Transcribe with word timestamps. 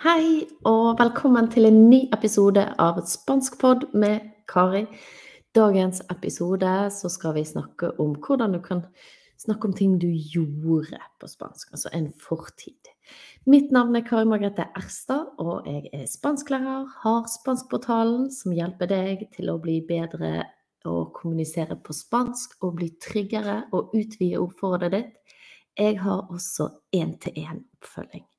Hei, 0.00 0.46
og 0.64 0.98
velkommen 0.98 1.50
til 1.52 1.68
en 1.68 1.82
ny 1.90 1.98
episode 2.14 2.62
av 2.80 3.02
Spanskpod 3.06 3.90
med 3.92 4.24
Kari. 4.48 4.86
Dagens 5.54 6.00
episode 6.10 6.70
så 6.94 7.10
skal 7.12 7.34
vi 7.36 7.44
snakke 7.46 7.90
om 8.00 8.14
hvordan 8.16 8.56
du 8.56 8.60
kan 8.64 8.80
snakke 9.40 9.68
om 9.68 9.74
ting 9.76 9.98
du 10.00 10.08
gjorde 10.08 10.98
på 11.20 11.28
spansk, 11.30 11.70
altså 11.76 11.92
en 11.96 12.08
fortid. 12.16 12.90
Mitt 13.46 13.70
navn 13.76 13.96
er 13.96 14.06
Kari 14.06 14.26
Margrethe 14.28 14.66
Erstad, 14.78 15.30
og 15.38 15.68
jeg 15.68 15.92
er 15.92 16.08
spansklærer, 16.10 16.88
har 17.04 17.28
Spanskportalen, 17.30 18.30
som 18.34 18.56
hjelper 18.56 18.90
deg 18.90 19.28
til 19.36 19.52
å 19.52 19.58
bli 19.62 19.80
bedre 19.84 20.46
og 20.88 21.12
kommunisere 21.20 21.76
på 21.76 21.92
spansk 21.92 22.56
og 22.64 22.78
bli 22.80 22.94
tryggere 23.02 23.66
og 23.70 23.92
utvide 23.94 24.40
ordforrådet 24.40 24.92
ditt. 24.96 25.38
Jeg 25.78 26.00
har 26.00 26.26
også 26.32 26.70
én-til-én-oppfølging. 26.96 28.29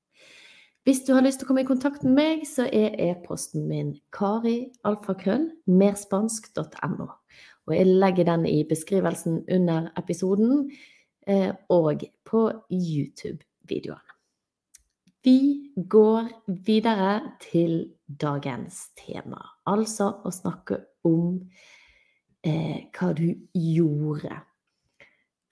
Hvis 0.83 0.99
du 1.05 1.13
har 1.13 1.21
lyst 1.21 1.37
til 1.39 1.45
å 1.45 1.47
komme 1.51 1.61
i 1.61 1.67
kontakt 1.67 2.03
med 2.03 2.13
meg, 2.17 2.47
så 2.49 2.63
er 2.65 2.95
e-posten 3.11 3.67
min 3.69 4.01
karialfakrøll.merspansk.no. 4.17 7.05
Og 7.69 7.73
jeg 7.75 7.85
legger 7.85 8.25
den 8.25 8.49
i 8.49 8.65
beskrivelsen 8.65 9.45
under 9.53 9.93
episoden 10.01 10.73
eh, 11.29 11.53
og 11.69 12.01
på 12.25 12.41
YouTube-videoen. 12.73 14.01
Vi 15.21 15.69
går 15.75 16.33
videre 16.65 17.37
til 17.43 17.93
dagens 18.09 18.89
tema, 18.97 19.37
altså 19.69 20.25
å 20.25 20.33
snakke 20.33 20.81
om 21.05 21.45
eh, 22.41 22.89
hva 22.89 23.13
du 23.13 23.29
gjorde. 23.53 24.33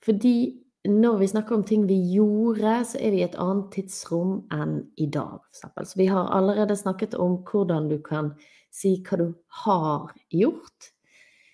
Fordi 0.02 0.66
når 0.88 1.18
vi 1.20 1.28
snakker 1.28 1.56
om 1.56 1.64
ting 1.68 1.88
vi 1.88 1.98
gjorde, 2.14 2.86
så 2.88 3.00
er 3.02 3.12
vi 3.12 3.20
i 3.20 3.26
et 3.26 3.36
annet 3.36 3.68
tidsrom 3.74 4.46
enn 4.56 4.78
i 4.96 5.10
dag, 5.12 5.42
f.eks. 5.52 5.92
Så 5.92 6.00
vi 6.00 6.08
har 6.08 6.32
allerede 6.32 6.78
snakket 6.80 7.18
om 7.20 7.42
hvordan 7.50 7.90
du 7.92 7.98
kan 8.04 8.32
si 8.72 8.96
hva 9.04 9.20
du 9.20 9.28
har 9.66 10.14
gjort. 10.32 10.92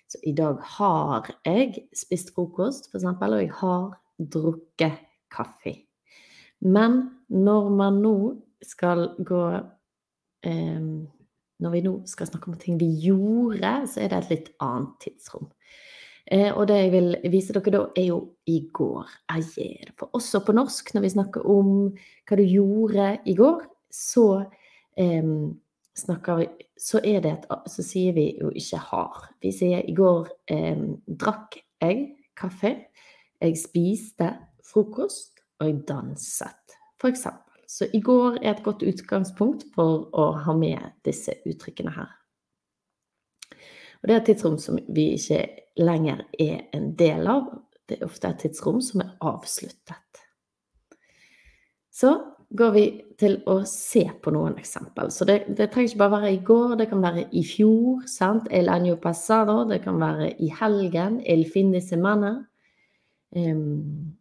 Så 0.06 0.20
i 0.22 0.34
dag 0.36 0.60
har 0.78 1.32
jeg 1.42 1.88
spist 1.96 2.30
frokost, 2.36 2.86
f.eks., 2.92 3.08
og 3.10 3.40
jeg 3.40 3.50
har 3.58 3.88
drukket 4.16 5.02
kaffe. 5.34 5.74
Men 6.62 7.02
når 7.28 7.68
man 7.74 7.98
nå 8.04 8.16
skal 8.64 9.10
gå 9.18 9.42
eh, 10.46 10.86
Når 11.56 11.72
vi 11.72 11.80
nå 11.80 11.92
skal 12.04 12.28
snakke 12.28 12.50
om 12.52 12.56
ting 12.60 12.76
vi 12.76 12.90
gjorde, 13.00 13.86
så 13.88 14.02
er 14.04 14.10
det 14.12 14.16
et 14.18 14.32
litt 14.32 14.48
annet 14.60 14.90
tidsrom. 15.00 15.46
Eh, 16.26 16.50
og 16.50 16.66
det 16.68 16.78
jeg 16.80 16.92
vil 16.92 17.12
vise 17.30 17.54
dere 17.54 17.72
da, 17.74 17.82
er 17.94 18.08
jo 18.08 18.18
i 18.50 18.58
går. 18.74 19.12
Ayer. 19.30 19.92
For 19.98 20.10
også 20.18 20.42
på 20.46 20.54
norsk, 20.56 20.94
når 20.94 21.06
vi 21.06 21.12
snakker 21.14 21.46
om 21.46 21.70
hva 22.26 22.38
du 22.38 22.42
gjorde 22.42 23.12
i 23.24 23.36
går, 23.38 23.62
så 23.92 24.26
eh, 24.98 25.30
snakker 25.96 26.42
vi 26.42 26.48
Så 26.76 27.00
er 27.04 27.22
det 27.24 27.30
et 27.32 27.46
Så 27.66 27.82
sier 27.82 28.12
vi 28.12 28.36
jo 28.40 28.50
ikke 28.50 28.78
har. 28.90 29.30
Vi 29.40 29.52
sier 29.52 29.80
i 29.88 29.94
går 29.94 30.28
eh, 30.50 30.82
drakk 31.06 31.56
jeg 31.80 32.16
kaffe. 32.36 32.74
Jeg 33.40 33.56
spiste 33.56 34.28
frokost, 34.64 35.40
og 35.60 35.66
jeg 35.66 35.82
danset, 35.88 36.76
for 37.00 37.08
eksempel. 37.08 37.42
Så 37.68 37.88
i 37.92 38.00
går 38.00 38.38
er 38.42 38.54
et 38.54 38.62
godt 38.64 38.82
utgangspunkt 38.82 39.64
for 39.74 40.06
å 40.14 40.30
ha 40.44 40.54
med 40.56 40.92
disse 41.04 41.34
uttrykkene 41.46 41.92
her. 41.96 42.12
Og 44.06 44.10
det 44.10 44.14
er 44.14 44.20
et 44.20 44.28
tidsrom 44.30 44.54
som 44.62 44.76
vi 44.94 45.08
ikke 45.16 45.40
lenger 45.82 46.20
er 46.38 46.68
en 46.78 46.92
del 46.94 47.26
av. 47.26 47.48
Det 47.90 47.96
er 47.98 48.06
ofte 48.06 48.28
et 48.30 48.38
tidsrom 48.44 48.78
som 48.78 49.02
er 49.02 49.08
avsluttet. 49.18 50.20
Så 51.90 52.12
går 52.54 52.70
vi 52.76 52.84
til 53.18 53.40
å 53.50 53.56
se 53.66 54.04
på 54.22 54.30
noen 54.30 54.54
eksempel. 54.60 55.10
Så 55.10 55.26
det, 55.26 55.40
det 55.58 55.72
trenger 55.72 55.90
ikke 55.90 56.02
bare 56.04 56.20
være 56.20 56.30
i 56.36 56.42
går, 56.46 56.76
det 56.78 56.86
kan 56.92 57.02
være 57.02 57.24
i 57.34 57.42
fjor. 57.42 58.04
sant? 58.06 58.46
El 58.54 58.70
año 58.70 58.94
pasado. 59.02 59.64
Det 59.66 59.80
kan 59.82 59.98
være 59.98 60.36
i 60.38 60.52
helgen. 60.60 61.18
El 61.26 61.42
fin 61.50 61.72
de 61.74 61.80
semana. 61.82 62.36
Um, 63.34 64.14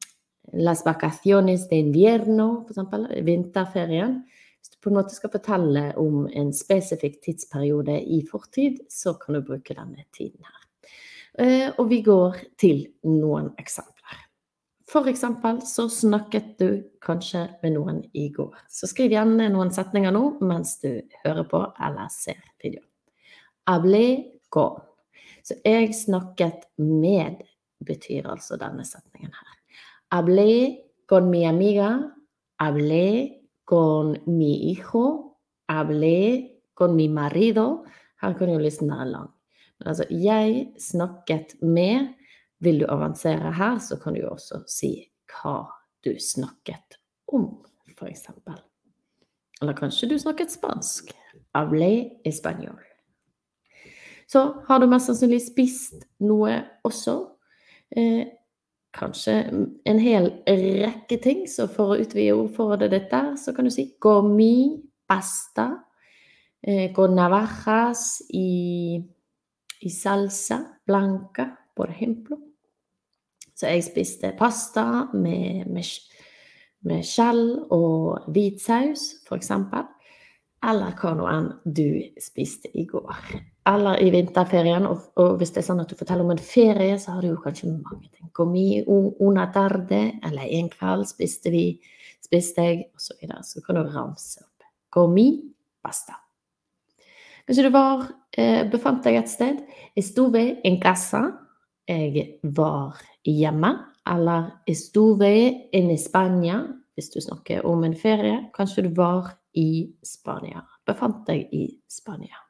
las 0.52 0.82
vacaciones 0.84 1.70
de 1.70 1.78
invierno, 1.86 2.66
f.eks. 2.66 3.22
Vinterferien. 3.22 4.24
Hvis 4.66 4.72
du 4.74 4.78
på 4.82 4.90
en 4.90 4.96
måte 4.98 5.14
skal 5.14 5.30
fortelle 5.30 5.82
om 6.02 6.24
en 6.26 6.48
spesifikk 6.58 7.20
tidsperiode 7.22 8.00
i 8.02 8.24
fortid, 8.26 8.80
så 8.90 9.12
kan 9.14 9.36
du 9.38 9.44
bruke 9.46 9.76
denne 9.78 10.08
tiden 10.10 10.42
her. 10.42 10.64
Eh, 11.38 11.68
og 11.78 11.92
vi 11.92 12.00
går 12.02 12.40
til 12.58 12.82
noen 13.06 13.52
eksempler. 13.62 14.24
For 14.90 15.06
eksempel 15.12 15.62
så 15.70 15.86
snakket 15.94 16.50
du 16.58 16.82
kanskje 17.06 17.44
med 17.62 17.76
noen 17.76 18.02
i 18.18 18.26
går. 18.34 18.58
Så 18.66 18.90
skriv 18.90 19.14
gjerne 19.14 19.52
noen 19.54 19.70
setninger 19.70 20.18
nå 20.18 20.24
mens 20.42 20.80
du 20.82 20.90
hører 21.22 21.46
på 21.54 21.62
eller 21.86 22.10
ser 22.10 22.42
videoen. 22.58 22.90
Hablé 23.70 24.06
con. 24.50 24.82
Så 25.46 25.62
jeg 25.62 25.94
snakket 25.94 26.72
med 26.82 27.46
betyr 27.86 28.34
altså 28.34 28.58
denne 28.58 28.82
setningen 28.82 29.30
her. 29.30 29.56
Hablé 30.10 30.82
con 31.06 31.30
mi 31.30 31.46
amiga. 31.46 32.00
Hablé 32.58 33.45
con 33.66 34.18
mi 34.26 34.72
hijo, 34.72 35.38
hablé 35.68 36.62
con 36.74 36.96
mi 36.96 37.08
marido. 37.08 37.86
Her 38.22 38.34
kan 38.34 38.50
jo 38.50 38.60
listen 38.60 38.90
være 38.90 39.10
lang. 39.10 39.30
Men 39.80 39.88
altså, 39.88 40.06
jeg 40.10 40.74
snakket 40.80 41.62
med 41.62 42.14
Vil 42.60 42.80
du 42.80 42.86
avansere 42.90 43.52
her, 43.54 43.80
så 43.80 43.98
kan 44.00 44.14
du 44.14 44.22
jo 44.22 44.30
også 44.32 44.62
si 44.72 45.12
hva 45.28 45.66
du 46.06 46.16
snakket 46.20 46.96
om, 47.28 47.50
f.eks. 47.98 48.30
Eller 49.62 49.76
kanskje 49.76 50.10
du 50.10 50.16
snakket 50.20 50.54
spansk. 50.56 51.12
Hablé 51.54 52.22
español. 52.26 52.80
Så 54.28 54.64
har 54.68 54.80
du 54.80 54.88
mest 54.88 55.12
sannsynlig 55.12 55.42
spist 55.46 56.08
noe 56.24 56.56
også. 56.88 57.18
Eh, 57.92 58.24
kanskje 58.96 59.36
en 59.86 60.00
hel 60.00 60.32
rekke 60.48 61.20
ting. 61.24 61.46
Så 61.50 61.68
for 61.72 61.94
å 61.94 62.00
utvide 62.02 62.36
ordforrådet 62.36 62.92
ditt 62.94 63.10
der, 63.12 63.34
så 63.40 63.54
kan 63.56 63.68
du 63.68 63.74
si 63.74 63.90
gomi 64.02 64.82
pasta, 65.08 65.70
eh, 66.62 66.92
con 66.94 67.16
navajas 67.16 68.22
i, 68.34 68.98
i 69.82 69.90
salsa 69.90 70.62
blanca, 70.88 71.52
por 71.76 71.92
ejemplo. 71.92 72.40
Så 73.56 73.70
jeg 73.72 73.86
spiste 73.88 74.34
pasta 74.38 75.08
med, 75.14 75.68
med, 75.72 75.86
med 76.84 77.06
skjell 77.08 77.46
og 77.72 78.32
hvit 78.36 78.60
saus, 78.62 79.14
for 79.28 79.40
eksempel. 79.40 79.86
Eller 80.66 80.96
hva 80.98 81.12
nå 81.14 81.28
enn 81.30 81.52
du 81.66 81.90
spiste 82.22 82.72
i 82.74 82.88
går 82.90 83.28
eller 83.70 84.02
i 84.02 84.12
vinterferien. 84.14 84.86
Og, 84.90 85.08
og, 85.22 85.38
hvis 85.40 85.54
det 85.56 85.62
er 85.62 85.68
sånn 85.70 85.82
at 85.84 85.90
du 85.90 85.98
forteller 85.98 86.26
om 86.26 86.34
en 86.36 86.42
ferie, 86.42 86.98
så 87.02 87.16
har 87.16 87.24
du 87.24 87.32
jo 87.32 87.42
kanskje 87.42 87.72
mange 87.72 88.10
ting. 88.12 88.30
Comi 88.36 88.82
una 88.86 89.48
tarde, 89.54 90.02
eller 90.26 90.52
en 90.60 90.70
kveld 90.74 91.08
spiste 91.10 91.54
vi, 91.54 91.66
spiste 92.24 92.68
jeg, 92.68 92.86
osv. 92.98 93.18
Så, 93.26 93.42
så 93.50 93.66
kan 93.66 93.80
du 93.80 93.86
ramse 93.90 94.44
opp. 94.46 94.70
Comi 94.94 95.30
pasta. 95.84 96.20
Kanskje 97.46 97.66
du 97.68 97.74
var, 97.74 98.06
eh, 98.38 98.64
befant 98.70 99.04
deg 99.06 99.20
et 99.20 99.30
sted. 99.30 99.60
Estuve 99.98 100.62
en 100.66 100.80
casa. 100.82 101.28
Jeg 101.90 102.40
var 102.44 103.02
hjemme. 103.26 103.74
Eller 104.10 104.52
estuve 104.70 105.30
en 105.74 105.98
Spania. 105.98 106.64
Hvis 106.96 107.12
du 107.12 107.20
snakker 107.22 107.66
om 107.66 107.84
en 107.84 107.94
ferie. 107.94 108.50
Kanskje 108.56 108.88
du 108.88 108.94
var 108.96 109.36
i 109.56 109.96
Spania. 110.04 110.64
Befant 110.86 111.24
deg 111.28 111.54
i 111.54 111.68
Spania. 111.88 112.42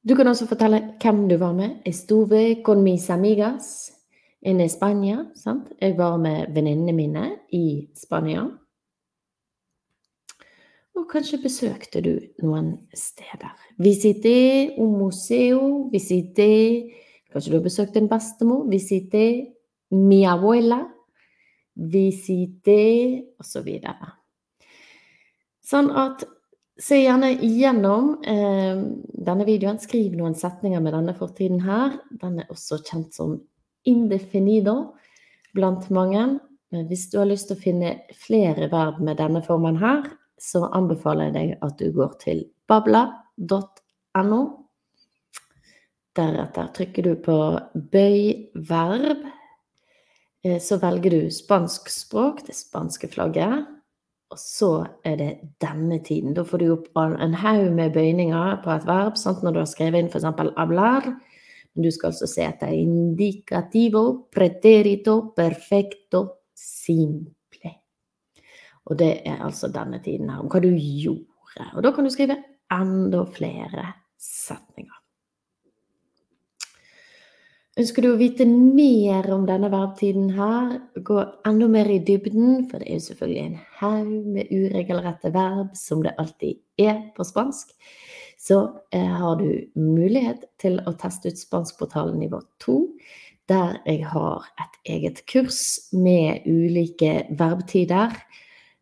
Du 0.00 0.14
kan 0.16 0.28
også 0.30 0.46
fortelle 0.48 0.80
hvem 1.02 1.26
du 1.28 1.36
var 1.36 1.52
med. 1.52 1.82
Estuve 1.84 2.62
con 2.64 2.82
mis 2.82 3.10
amigas 3.10 3.92
in 4.42 4.68
Spania. 4.68 5.26
Sant? 5.34 5.72
Jeg 5.80 5.98
var 5.98 6.16
med 6.16 6.54
venninnene 6.54 6.92
mine 6.92 7.26
i 7.52 7.88
Spania. 7.94 8.46
Og 10.96 11.04
kanskje 11.08 11.42
besøkte 11.42 12.00
du 12.00 12.14
noen 12.42 12.72
steder. 12.94 13.52
Visite 13.78 14.72
un 14.78 14.98
museo, 14.98 15.88
visite 15.92 16.48
Kanskje 17.30 17.52
du 17.52 17.56
har 17.60 17.62
besøkt 17.62 17.96
en 17.96 18.08
bestemor. 18.10 18.64
Visite 18.70 19.20
mi 19.90 20.24
abuela. 20.26 20.80
Visite 21.74 23.22
Og 23.38 23.44
så 23.44 23.62
videre. 23.62 24.19
Sånn 25.70 25.90
at 25.94 26.26
Se 26.80 26.96
gjerne 26.96 27.34
gjennom 27.44 28.14
eh, 28.24 28.78
denne 29.26 29.44
videoen. 29.44 29.78
Skriv 29.82 30.14
noen 30.16 30.36
setninger 30.38 30.80
med 30.80 30.94
denne 30.96 31.12
fortiden 31.16 31.60
her. 31.60 31.98
Den 32.22 32.38
er 32.40 32.52
også 32.52 32.78
kjent 32.80 33.16
som 33.16 33.34
indefinido 33.88 34.94
blant 35.56 35.90
mange. 35.92 36.38
Men 36.70 36.86
hvis 36.88 37.08
du 37.12 37.18
har 37.20 37.28
lyst 37.28 37.50
til 37.50 37.58
å 37.58 37.60
finne 37.60 37.90
flere 38.16 38.70
verb 38.72 39.02
med 39.04 39.18
denne 39.20 39.42
formen 39.44 39.76
her, 39.82 40.06
så 40.40 40.70
anbefaler 40.72 41.28
jeg 41.28 41.34
deg 41.34 41.66
at 41.66 41.76
du 41.82 41.90
går 41.92 42.14
til 42.22 42.46
babla.no. 42.70 44.40
Deretter 46.16 46.70
trykker 46.78 47.10
du 47.10 47.12
på 47.26 47.36
bøy 47.92 48.22
verb. 48.70 49.26
Eh, 50.46 50.56
så 50.62 50.80
velger 50.80 51.18
du 51.18 51.28
spansk 51.34 51.92
språk, 51.92 52.46
det 52.46 52.56
spanske 52.56 53.12
flagget. 53.12 53.68
Og 54.30 54.38
så 54.38 54.70
er 55.04 55.16
det 55.18 55.30
denne 55.62 55.98
tiden. 56.06 56.34
Da 56.36 56.44
får 56.46 56.62
du 56.62 56.68
opp 56.76 56.86
en 57.00 57.34
haug 57.34 57.72
med 57.74 57.94
bøyninger 57.96 58.60
på 58.62 58.70
et 58.76 58.86
verb. 58.86 59.18
Sant? 59.18 59.42
Når 59.42 59.56
du 59.56 59.60
har 59.62 59.70
skrevet 59.70 60.04
inn 60.04 60.10
f.eks. 60.12 60.28
hablar. 60.56 61.08
Du 61.74 61.90
skal 61.94 62.10
altså 62.10 62.28
se 62.30 62.44
etter 62.46 62.74
indicativo, 62.74 64.04
preterito, 64.30 65.32
perfecto, 65.36 66.24
simple. 66.54 67.74
Og 68.90 68.98
det 68.98 69.12
er 69.26 69.42
altså 69.46 69.70
denne 69.70 70.00
tiden 70.02 70.30
her, 70.30 70.42
om 70.42 70.50
hva 70.50 70.62
du 70.62 70.70
gjorde. 70.74 71.68
Og 71.74 71.82
da 71.86 71.92
kan 71.94 72.06
du 72.06 72.10
skrive 72.12 72.38
enda 72.74 73.24
flere 73.34 73.86
setninger. 74.18 74.99
Ønsker 77.78 78.02
du 78.02 78.08
å 78.10 78.18
vite 78.18 78.44
mer 78.50 79.28
om 79.30 79.44
denne 79.46 79.68
verbtiden 79.70 80.32
her, 80.34 80.72
gå 81.06 81.20
enda 81.46 81.68
mer 81.70 81.86
i 81.86 82.00
dybden, 82.02 82.64
for 82.66 82.82
det 82.82 82.88
er 82.88 82.98
jo 82.98 83.04
selvfølgelig 83.04 83.44
en 83.44 83.60
haug 83.78 84.10
med 84.34 84.50
uregelrette 84.50 85.30
verb, 85.36 85.68
som 85.78 86.02
det 86.02 86.16
alltid 86.18 86.58
er 86.82 86.98
på 87.14 87.26
spansk, 87.28 87.70
så 88.40 88.58
eh, 88.90 89.06
har 89.20 89.38
du 89.38 89.70
mulighet 89.78 90.48
til 90.58 90.80
å 90.82 90.96
teste 90.98 91.30
ut 91.30 91.38
Spanskportalen 91.38 92.18
nivå 92.18 92.40
2, 92.64 92.76
der 93.50 93.78
jeg 93.84 94.02
har 94.10 94.50
et 94.62 94.78
eget 94.96 95.22
kurs 95.30 95.62
med 95.94 96.46
ulike 96.50 97.28
verbtider. 97.38 98.16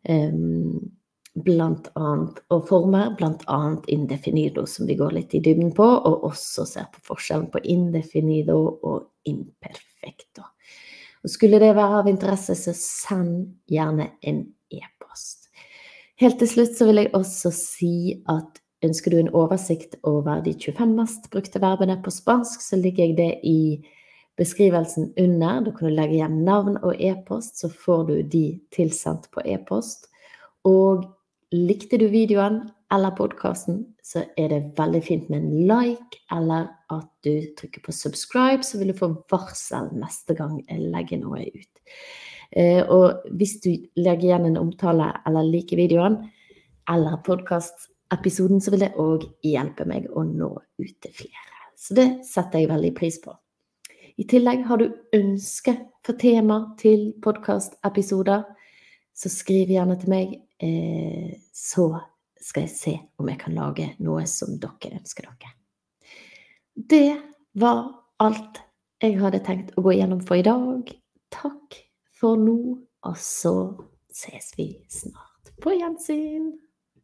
Um, 0.09 0.89
blant 1.45 1.89
annet, 1.99 2.39
og 2.53 2.67
former, 2.69 3.13
bl.a. 3.17 3.59
indefinido, 3.87 4.65
som 4.67 4.87
vi 4.89 4.97
går 4.99 5.15
litt 5.17 5.35
i 5.37 5.41
dybden 5.43 5.73
på, 5.77 5.85
og 5.85 6.25
også 6.29 6.65
ser 6.69 6.87
på 6.93 7.03
forskjellen 7.11 7.49
på 7.53 7.61
indefinido 7.63 8.59
og 8.83 9.09
imperfecto. 9.29 10.45
Og 11.23 11.33
skulle 11.33 11.59
det 11.59 11.73
være 11.75 11.99
av 11.99 12.07
interesse, 12.11 12.55
så 12.55 12.73
send 12.75 13.51
gjerne 13.67 14.11
en 14.21 14.45
e-post. 14.71 15.49
Helt 16.19 16.39
til 16.39 16.51
slutt 16.51 16.75
så 16.77 16.87
vil 16.87 17.03
jeg 17.03 17.13
også 17.17 17.51
si 17.55 17.93
at 18.31 18.59
ønsker 18.85 19.11
du 19.11 19.19
en 19.19 19.33
oversikt 19.35 19.97
over 20.07 20.41
de 20.43 20.53
25 20.55 20.95
mest 20.95 21.27
brukte 21.31 21.59
verbene 21.59 21.97
på 22.03 22.13
spansk, 22.13 22.63
så 22.63 22.79
ligger 22.79 23.09
jeg 23.09 23.17
det 23.17 23.31
i 23.43 23.59
beskrivelsen 24.39 25.13
under. 25.19 25.61
Da 25.65 25.71
kan 25.75 25.89
du 25.89 25.95
legge 25.95 26.19
igjen 26.19 26.43
navn 26.47 26.77
og 26.79 26.95
e-post, 26.95 27.59
så 27.59 27.69
får 27.69 28.05
du 28.07 28.15
de 28.23 28.45
tilsendt 28.75 29.27
på 29.35 29.43
e-post. 29.45 30.07
Og 30.67 31.03
Likte 31.55 31.97
du 31.97 32.05
videoen 32.13 32.61
eller 32.93 33.13
podkasten, 33.17 33.81
så 34.05 34.21
er 34.37 34.51
det 34.51 34.73
veldig 34.77 35.01
fint 35.05 35.29
med 35.29 35.43
en 35.43 35.67
like, 35.69 36.19
eller 36.33 36.67
at 36.93 37.07
du 37.25 37.45
trykker 37.57 37.81
på 37.85 37.93
subscribe, 37.93 38.65
så 38.65 38.77
vil 38.77 38.91
du 38.91 38.97
få 38.97 39.11
varsel 39.31 39.89
neste 39.97 40.35
gang 40.37 40.59
jeg 40.67 40.89
legger 40.93 41.21
noe 41.21 41.45
ut. 41.45 41.81
Eh, 42.51 42.81
og 42.85 43.25
hvis 43.37 43.59
du 43.61 43.71
legger 43.97 44.27
igjen 44.29 44.49
en 44.49 44.59
omtale 44.61 45.11
eller 45.29 45.45
liker 45.45 45.77
videoen 45.77 46.19
eller 46.89 47.17
podkastepisoden, 47.25 48.61
så 48.61 48.73
vil 48.73 48.85
det 48.85 48.95
òg 49.01 49.25
hjelpe 49.45 49.85
meg 49.89 50.09
å 50.13 50.25
nå 50.25 50.51
ut 50.57 50.95
til 51.01 51.13
flere. 51.13 51.57
Så 51.77 51.97
det 51.97 52.09
setter 52.27 52.61
jeg 52.61 52.71
veldig 52.71 52.93
pris 52.97 53.17
på. 53.21 53.33
I 54.19 54.25
tillegg 54.29 54.65
har 54.67 54.81
du 54.81 54.89
ønske 55.15 55.77
for 56.05 56.17
tema 56.19 56.75
til 56.81 57.11
podkastepisoder, 57.23 58.45
så 59.13 59.31
skriv 59.31 59.71
gjerne 59.73 59.97
til 59.99 60.13
meg 60.13 60.37
så 60.59 61.85
skal 62.39 62.65
jeg 62.65 62.73
se 62.73 62.95
om 63.19 63.29
jeg 63.29 63.39
kan 63.39 63.55
lage 63.55 63.89
noe 64.03 64.25
som 64.27 64.57
dere 64.59 64.99
ønsker 64.99 65.27
dere. 65.27 65.53
Det 66.75 67.19
var 67.59 67.85
alt 68.23 68.61
jeg 69.03 69.19
hadde 69.19 69.43
tenkt 69.45 69.75
å 69.77 69.83
gå 69.83 69.95
igjennom 69.95 70.21
for 70.23 70.39
i 70.39 70.45
dag. 70.45 70.91
Takk 71.31 71.77
for 72.19 72.39
nå, 72.39 72.57
og 73.07 73.19
så 73.19 73.53
ses 74.11 74.51
vi 74.57 74.73
snart 74.91 75.53
på 75.63 75.75
gjensyn. 75.77 76.51